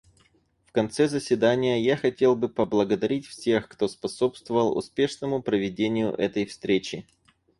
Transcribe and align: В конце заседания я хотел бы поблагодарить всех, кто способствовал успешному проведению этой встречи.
В 0.65 0.71
конце 0.71 1.07
заседания 1.07 1.79
я 1.79 1.95
хотел 1.95 2.35
бы 2.35 2.49
поблагодарить 2.49 3.27
всех, 3.27 3.69
кто 3.69 3.87
способствовал 3.87 4.75
успешному 4.75 5.43
проведению 5.43 6.11
этой 6.15 6.47
встречи. 6.47 7.05